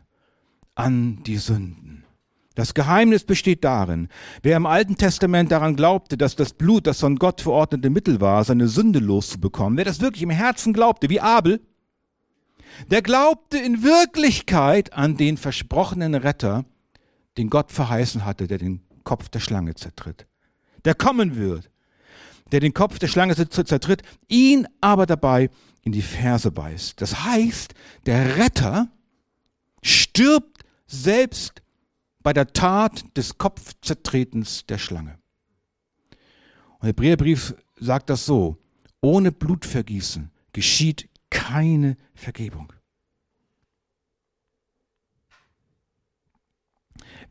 [0.75, 2.03] an die Sünden.
[2.57, 4.07] Das Geheimnis besteht darin,
[4.41, 8.43] wer im Alten Testament daran glaubte, dass das Blut das von Gott verordnete Mittel war,
[8.43, 11.61] seine Sünde loszubekommen, wer das wirklich im Herzen glaubte, wie Abel,
[12.89, 16.65] der glaubte in Wirklichkeit an den versprochenen Retter,
[17.37, 20.25] den Gott verheißen hatte, der den Kopf der Schlange zertritt,
[20.83, 21.69] der kommen wird,
[22.51, 25.51] der den Kopf der Schlange zertritt, ihn aber dabei
[25.83, 26.99] in die Ferse beißt.
[26.99, 27.75] Das heißt,
[28.07, 28.87] der Retter
[29.83, 31.61] stirbt selbst
[32.27, 35.17] bei der Tat des Kopfzertretens der Schlange.
[36.73, 38.57] Und der Hebräerbrief sagt das so,
[38.99, 42.73] ohne Blutvergießen geschieht keine Vergebung.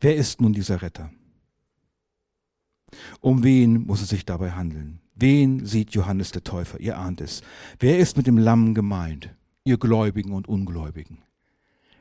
[0.01, 1.11] Wer ist nun dieser Retter?
[3.21, 4.99] Um wen muss es sich dabei handeln?
[5.13, 6.79] Wen sieht Johannes der Täufer?
[6.79, 7.43] Ihr ahnt es.
[7.77, 9.29] Wer ist mit dem Lamm gemeint?
[9.63, 11.21] Ihr Gläubigen und Ungläubigen.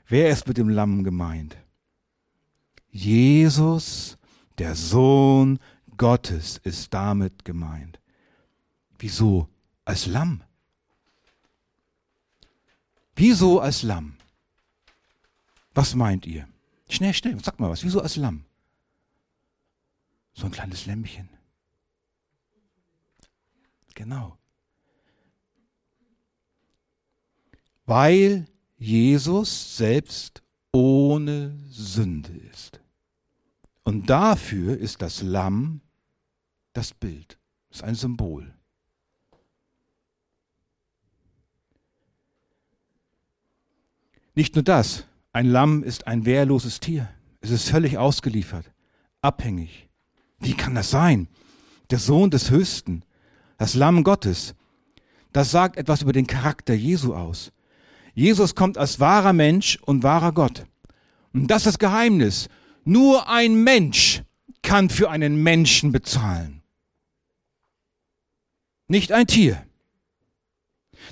[0.08, 1.58] Wer ist mit dem Lamm gemeint?
[2.96, 4.16] Jesus,
[4.56, 5.58] der Sohn
[5.98, 8.00] Gottes, ist damit gemeint.
[8.98, 9.50] Wieso
[9.84, 10.42] als Lamm?
[13.14, 14.16] Wieso als Lamm?
[15.74, 16.48] Was meint ihr?
[16.88, 17.84] Schnell, schnell, sag mal was.
[17.84, 18.46] Wieso als Lamm?
[20.32, 21.28] So ein kleines Lämmchen.
[23.94, 24.38] Genau.
[27.84, 28.46] Weil
[28.78, 32.80] Jesus selbst ohne Sünde ist.
[33.86, 35.80] Und dafür ist das Lamm
[36.72, 37.38] das Bild,
[37.70, 38.52] ist ein Symbol.
[44.34, 47.08] Nicht nur das, ein Lamm ist ein wehrloses Tier.
[47.40, 48.72] Es ist völlig ausgeliefert,
[49.20, 49.88] abhängig.
[50.40, 51.28] Wie kann das sein?
[51.90, 53.04] Der Sohn des Höchsten,
[53.56, 54.56] das Lamm Gottes,
[55.32, 57.52] das sagt etwas über den Charakter Jesu aus.
[58.14, 60.66] Jesus kommt als wahrer Mensch und wahrer Gott.
[61.32, 62.48] Und das ist das Geheimnis.
[62.88, 64.22] Nur ein Mensch
[64.62, 66.62] kann für einen Menschen bezahlen.
[68.86, 69.66] Nicht ein Tier.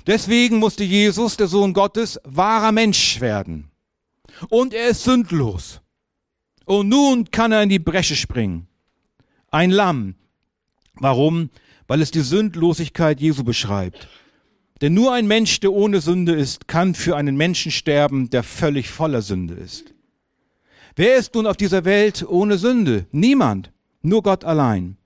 [0.07, 3.71] Deswegen musste Jesus, der Sohn Gottes, wahrer Mensch werden.
[4.47, 5.81] Und er ist sündlos.
[6.63, 8.67] Und nun kann er in die Bresche springen.
[9.51, 10.15] Ein Lamm.
[10.93, 11.49] Warum?
[11.87, 14.07] Weil es die Sündlosigkeit Jesu beschreibt.
[14.79, 18.89] Denn nur ein Mensch, der ohne Sünde ist, kann für einen Menschen sterben, der völlig
[18.89, 19.94] voller Sünde ist.
[20.95, 23.05] Wer ist nun auf dieser Welt ohne Sünde?
[23.11, 24.97] Niemand, nur Gott allein.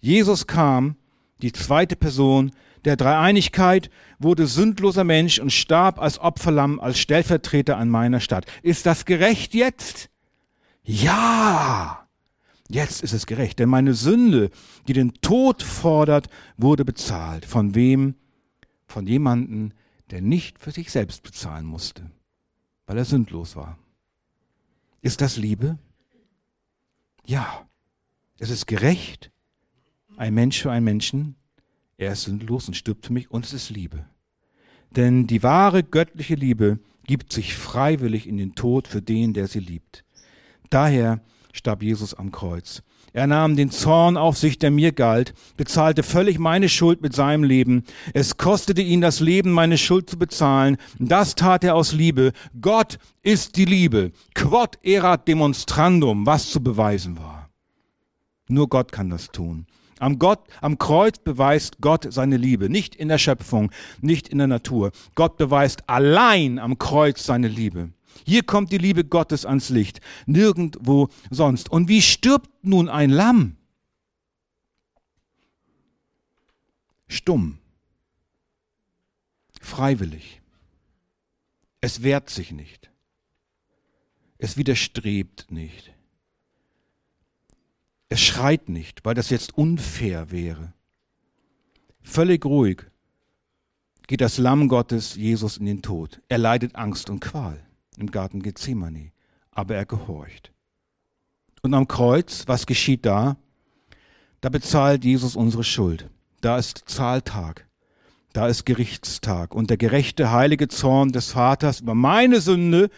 [0.00, 0.96] Jesus kam,
[1.40, 2.50] die zweite Person
[2.84, 8.46] der Dreieinigkeit, wurde sündloser Mensch und starb als Opferlamm, als Stellvertreter an meiner Stadt.
[8.62, 10.10] Ist das gerecht jetzt?
[10.82, 12.08] Ja!
[12.68, 14.50] Jetzt ist es gerecht, denn meine Sünde,
[14.88, 17.44] die den Tod fordert, wurde bezahlt.
[17.44, 18.14] Von wem?
[18.86, 19.74] Von jemanden,
[20.10, 22.10] der nicht für sich selbst bezahlen musste,
[22.86, 23.76] weil er sündlos war.
[25.02, 25.78] Ist das Liebe?
[27.24, 27.66] Ja.
[28.38, 29.30] Es ist gerecht.
[30.16, 31.36] Ein Mensch für einen Menschen.
[31.96, 34.06] Er ist sündlos und stirbt für mich und es ist Liebe.
[34.90, 39.60] Denn die wahre göttliche Liebe gibt sich freiwillig in den Tod für den, der sie
[39.60, 40.04] liebt.
[40.68, 41.20] Daher
[41.52, 42.82] starb Jesus am Kreuz.
[43.12, 47.42] Er nahm den Zorn auf sich, der mir galt, bezahlte völlig meine Schuld mit seinem
[47.42, 47.84] Leben.
[48.14, 50.76] Es kostete ihn das Leben, meine Schuld zu bezahlen.
[50.98, 52.32] Das tat er aus Liebe.
[52.60, 54.12] Gott ist die Liebe.
[54.34, 57.50] Quod erat demonstrandum, was zu beweisen war.
[58.48, 59.66] Nur Gott kann das tun.
[59.98, 63.70] Am, Gott, am Kreuz beweist Gott seine Liebe, nicht in der Schöpfung,
[64.00, 64.92] nicht in der Natur.
[65.14, 67.90] Gott beweist allein am Kreuz seine Liebe.
[68.24, 71.70] Hier kommt die Liebe Gottes ans Licht, nirgendwo sonst.
[71.70, 73.56] Und wie stirbt nun ein Lamm?
[77.08, 77.58] Stumm,
[79.60, 80.40] freiwillig.
[81.80, 82.90] Es wehrt sich nicht.
[84.38, 85.92] Es widerstrebt nicht.
[88.08, 90.72] Es schreit nicht, weil das jetzt unfair wäre.
[92.02, 92.82] Völlig ruhig
[94.06, 96.20] geht das Lamm Gottes Jesus in den Tod.
[96.28, 97.64] Er leidet Angst und Qual
[97.96, 99.12] im Garten Gethsemane,
[99.50, 100.52] aber er gehorcht.
[101.62, 103.36] Und am Kreuz, was geschieht da?
[104.40, 106.08] Da bezahlt Jesus unsere Schuld.
[106.40, 107.66] Da ist Zahltag.
[108.32, 109.54] Da ist Gerichtstag.
[109.54, 112.90] Und der gerechte, heilige Zorn des Vaters über meine Sünde,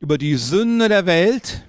[0.00, 1.64] über die Sünde der Welt,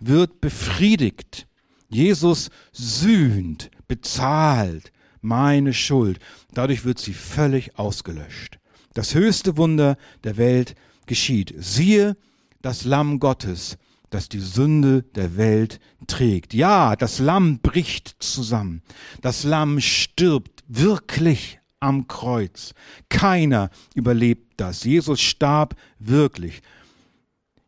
[0.00, 1.46] wird befriedigt.
[1.88, 4.90] Jesus sühnt, bezahlt
[5.20, 6.18] meine Schuld.
[6.52, 8.58] Dadurch wird sie völlig ausgelöscht.
[8.94, 10.74] Das höchste Wunder der Welt
[11.12, 11.52] geschieht.
[11.58, 12.16] Siehe
[12.62, 13.76] das Lamm Gottes,
[14.08, 16.54] das die Sünde der Welt trägt.
[16.54, 18.80] Ja, das Lamm bricht zusammen.
[19.20, 22.72] Das Lamm stirbt wirklich am Kreuz.
[23.10, 24.84] Keiner überlebt das.
[24.84, 26.62] Jesus starb wirklich.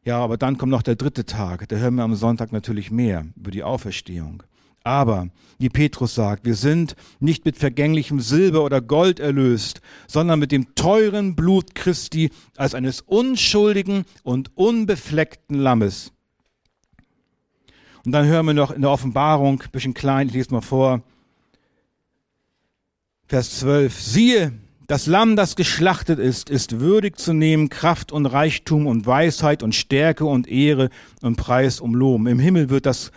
[0.07, 1.69] Ja, aber dann kommt noch der dritte Tag.
[1.69, 4.43] Da hören wir am Sonntag natürlich mehr über die Auferstehung.
[4.85, 10.53] Aber, wie Petrus sagt, wir sind nicht mit vergänglichem Silber oder Gold erlöst, sondern mit
[10.53, 16.13] dem teuren Blut Christi als eines unschuldigen und unbefleckten Lammes.
[18.05, 21.03] Und dann hören wir noch in der Offenbarung, ein bisschen klein, ich lese mal vor,
[23.27, 24.53] Vers 12, siehe,
[24.87, 29.75] das Lamm, das geschlachtet ist, ist würdig zu nehmen Kraft und Reichtum und Weisheit und
[29.75, 30.91] Stärke und Ehre
[31.23, 32.27] und Preis um Lohm.
[32.27, 33.11] Im Himmel wird das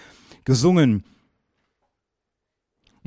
[0.46, 1.04] gesungen.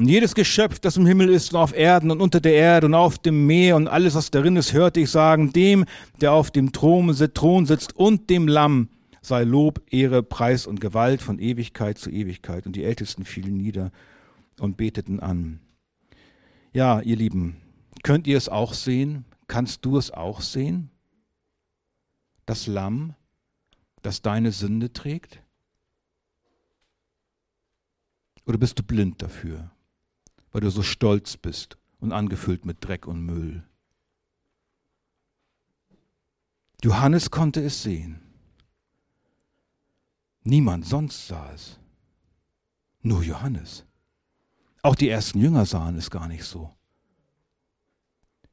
[0.01, 2.95] Und jedes Geschöpf, das im Himmel ist und auf Erden und unter der Erde und
[2.95, 5.85] auf dem Meer und alles, was darin ist, hörte ich sagen, dem,
[6.21, 8.89] der auf dem Thron sitzt und dem Lamm
[9.23, 12.67] sei Lob, Ehre, Preis und Gewalt von Ewigkeit zu Ewigkeit.
[12.67, 13.93] Und die Ältesten fielen nieder
[14.59, 15.61] und beteten an.
[16.73, 17.57] Ja, ihr Lieben,
[18.03, 19.25] Könnt ihr es auch sehen?
[19.47, 20.91] Kannst du es auch sehen?
[22.47, 23.15] Das Lamm,
[24.03, 25.43] das deine Sünde trägt?
[28.47, 29.71] Oder bist du blind dafür,
[30.53, 33.65] weil du so stolz bist und angefüllt mit Dreck und Müll?
[36.83, 38.21] Johannes konnte es sehen.
[40.43, 41.79] Niemand sonst sah es.
[43.03, 43.85] Nur Johannes.
[44.83, 46.75] Auch die ersten Jünger sahen es gar nicht so.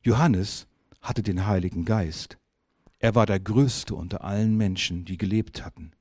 [0.02, 0.68] Johannes
[1.02, 2.38] hatte den Heiligen Geist.
[3.00, 5.92] Er war der Größte unter allen Menschen, die gelebt hatten.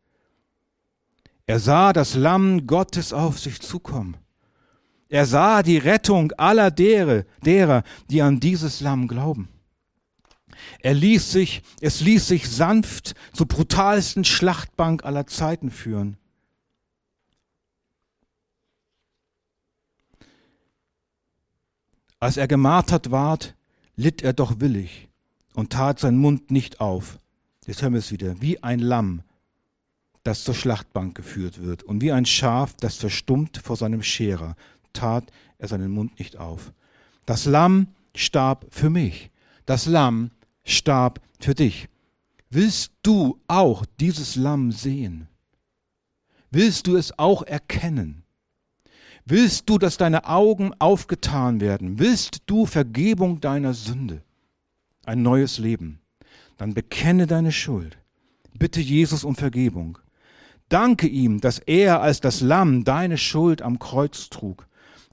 [1.46, 4.16] Er sah das Lamm Gottes auf sich zukommen.
[5.09, 9.49] Er sah die Rettung aller derer, derer, die an dieses Lamm glauben.
[10.81, 16.16] Er ließ sich, es ließ sich sanft zur brutalsten Schlachtbank aller Zeiten führen.
[22.19, 23.55] Als er gemartert ward,
[23.95, 25.09] litt er doch willig
[25.55, 27.19] und tat seinen Mund nicht auf.
[27.66, 28.40] Jetzt hören wir es wieder.
[28.40, 29.23] Wie ein Lamm,
[30.23, 34.57] das zur Schlachtbank geführt wird, und wie ein Schaf, das verstummt vor seinem Scherer,
[34.96, 35.24] tat
[35.59, 36.72] er seinen Mund nicht auf.
[37.24, 39.30] Das Lamm starb für mich.
[39.64, 40.30] Das Lamm
[40.64, 41.88] starb für dich.
[42.50, 45.28] Willst du auch dieses Lamm sehen?
[46.50, 48.22] Willst du es auch erkennen?
[49.24, 51.98] Willst du, dass deine Augen aufgetan werden?
[51.98, 54.22] Willst du Vergebung deiner Sünde?
[55.04, 56.00] Ein neues Leben?
[56.56, 57.98] Dann bekenne deine Schuld.
[58.54, 59.98] Bitte Jesus um Vergebung.
[60.68, 64.66] Danke ihm, dass er als das Lamm deine Schuld am Kreuz trug,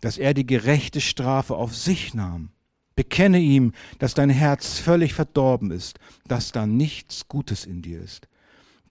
[0.03, 2.49] dass er die gerechte Strafe auf sich nahm.
[2.93, 5.97] Bekenne ihm, dass dein Herz völlig verdorben ist,
[6.27, 8.27] dass da nichts Gutes in dir ist,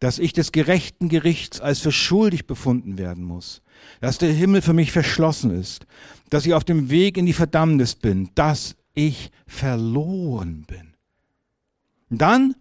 [0.01, 3.61] dass ich des gerechten Gerichts als für schuldig befunden werden muss,
[4.01, 5.87] dass der Himmel für mich verschlossen ist,
[6.31, 10.95] dass ich auf dem Weg in die Verdammnis bin, dass ich verloren bin.
[12.09, 12.55] Dann,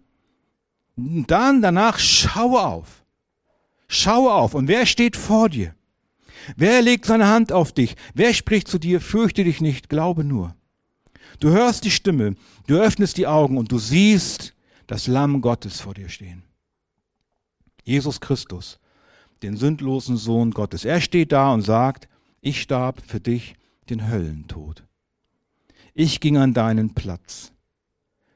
[0.96, 3.02] dann danach schaue auf.
[3.88, 4.52] Schaue auf.
[4.52, 5.74] Und wer steht vor dir?
[6.56, 7.96] Wer legt seine Hand auf dich?
[8.14, 9.00] Wer spricht zu dir?
[9.00, 10.54] Fürchte dich nicht, glaube nur.
[11.40, 12.34] Du hörst die Stimme,
[12.66, 14.54] du öffnest die Augen und du siehst
[14.86, 16.42] das Lamm Gottes vor dir stehen.
[17.84, 18.78] Jesus Christus
[19.42, 20.84] den sündlosen Sohn Gottes.
[20.84, 22.08] Er steht da und sagt,
[22.40, 23.54] ich starb für dich
[23.90, 24.84] den Höllentod.
[25.94, 27.52] Ich ging an deinen Platz,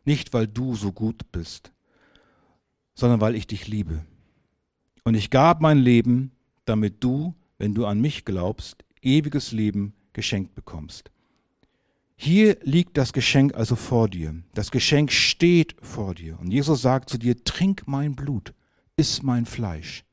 [0.05, 1.73] nicht weil du so gut bist,
[2.95, 4.05] sondern weil ich dich liebe.
[5.05, 6.33] Und ich gab mein Leben,
[6.65, 11.11] damit du, wenn du an mich glaubst, ewiges Leben geschenkt bekommst.
[12.17, 14.43] Hier liegt das Geschenk also vor dir.
[14.55, 16.39] Das Geschenk steht vor dir.
[16.41, 18.55] Und Jesus sagt zu dir, trink mein Blut,
[18.97, 20.05] iss mein Fleisch.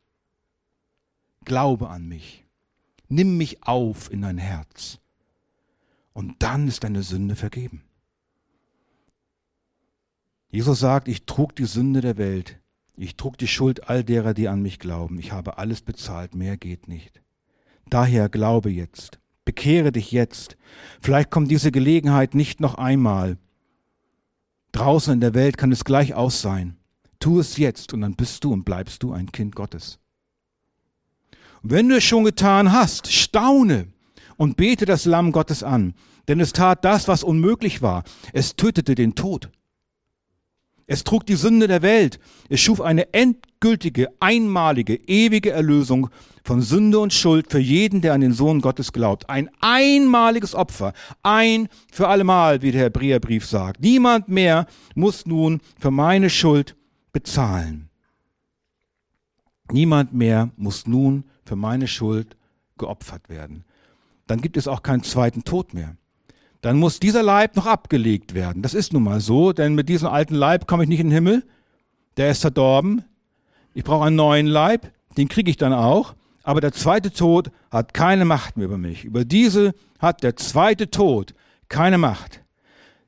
[1.45, 2.45] Glaube an mich.
[3.07, 4.99] Nimm mich auf in dein Herz.
[6.11, 7.83] Und dann ist deine Sünde vergeben.
[10.49, 12.59] Jesus sagt, ich trug die Sünde der Welt.
[12.95, 15.17] Ich trug die Schuld all derer, die an mich glauben.
[15.17, 17.22] Ich habe alles bezahlt, mehr geht nicht.
[17.89, 19.19] Daher glaube jetzt.
[19.45, 20.57] Bekehre dich jetzt.
[21.01, 23.37] Vielleicht kommt diese Gelegenheit nicht noch einmal.
[24.71, 26.77] Draußen in der Welt kann es gleich aus sein.
[27.19, 29.99] Tu es jetzt und dann bist du und bleibst du ein Kind Gottes.
[31.61, 33.87] Und wenn du es schon getan hast, staune
[34.37, 35.93] und bete das Lamm Gottes an,
[36.27, 38.03] denn es tat das, was unmöglich war.
[38.33, 39.49] Es tötete den Tod.
[40.85, 42.19] Es trug die Sünde der Welt.
[42.49, 46.09] Es schuf eine endgültige, einmalige, ewige Erlösung
[46.43, 49.29] von Sünde und Schuld für jeden, der an den Sohn Gottes glaubt.
[49.29, 50.93] Ein einmaliges Opfer.
[51.21, 53.79] Ein für allemal, wie der Hebräerbrief sagt.
[53.79, 56.75] Niemand mehr muss nun für meine Schuld
[57.13, 57.89] bezahlen.
[59.71, 62.35] Niemand mehr muss nun für meine Schuld
[62.77, 63.63] geopfert werden.
[64.27, 65.95] Dann gibt es auch keinen zweiten Tod mehr
[66.63, 68.61] dann muss dieser Leib noch abgelegt werden.
[68.61, 71.13] Das ist nun mal so, denn mit diesem alten Leib komme ich nicht in den
[71.13, 71.43] Himmel.
[72.15, 73.03] Der ist verdorben.
[73.73, 76.15] Ich brauche einen neuen Leib, den kriege ich dann auch.
[76.41, 79.03] Aber der zweite Tod hat keine Macht mehr über mich.
[79.03, 81.33] Über diese hat der zweite Tod
[81.67, 82.42] keine Macht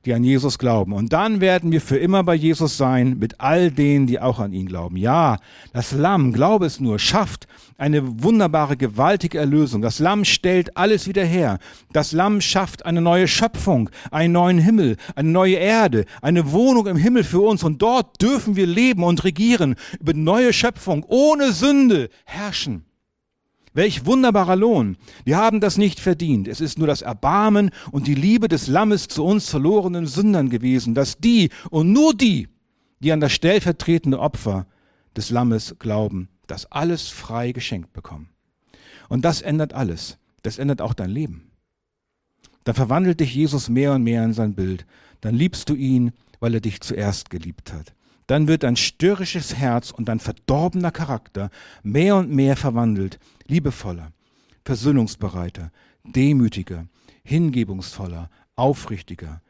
[0.06, 0.94] die an Jesus glauben.
[0.94, 4.54] Und dann werden wir für immer bei Jesus sein mit all denen, die auch an
[4.54, 4.98] ihn glauben.
[4.98, 5.38] Ja,
[5.74, 7.48] das Lamm, glaube es nur, schafft
[7.78, 9.82] eine wunderbare, gewaltige Erlösung.
[9.82, 11.60] Das Lamm stellt alles wieder her.
[11.92, 16.98] Das Lamm schafft eine neue Schöpfung, einen neuen Himmel, eine neue Erde, eine Wohnung im
[16.98, 17.64] Himmel für uns.
[17.64, 22.86] Und dort dürfen wir leben und regieren über neue Schöpfung, ohne Sünde herrschen.
[23.76, 24.96] Welch wunderbarer Lohn.
[25.26, 26.48] Wir haben das nicht verdient.
[26.48, 30.94] Es ist nur das Erbarmen und die Liebe des Lammes zu uns verlorenen Sündern gewesen,
[30.94, 32.48] dass die und nur die,
[33.02, 34.66] die an das stellvertretende Opfer
[35.18, 38.30] des Lammes glauben, das alles frei geschenkt bekommen.
[39.10, 40.18] Und das ändert alles.
[40.42, 41.52] Das ändert auch dein Leben.
[42.64, 44.86] Dann verwandelt dich Jesus mehr und mehr in sein Bild.
[45.20, 47.94] Dann liebst du ihn, weil er dich zuerst geliebt hat
[48.28, 51.50] dann wird dein störrisches Herz und dein verdorbener Charakter
[51.84, 54.12] mehr und mehr verwandelt, liebevoller,
[54.64, 55.72] versöhnungsbereiter,
[56.04, 56.88] demütiger,
[57.24, 59.42] hingebungsvoller, aufrichtiger,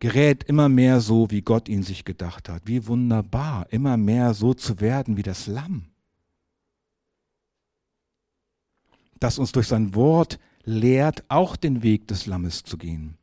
[0.00, 2.62] gerät immer mehr so, wie Gott ihn sich gedacht hat.
[2.66, 5.86] Wie wunderbar, immer mehr so zu werden wie das Lamm,
[9.18, 13.16] das uns durch sein Wort lehrt, auch den Weg des Lammes zu gehen.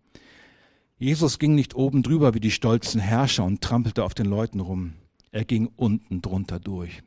[0.97, 4.93] Jesus ging nicht oben drüber wie die stolzen Herrscher und trampelte auf den Leuten rum.
[5.31, 7.01] Er ging unten drunter durch.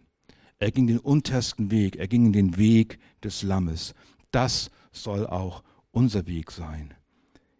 [0.59, 1.97] Er ging den untersten Weg.
[1.97, 3.95] Er ging den Weg des Lammes.
[4.31, 6.95] Das soll auch unser Weg sein.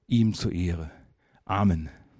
[0.07, 0.91] Ihm zur Ehre.
[1.45, 1.91] Amen.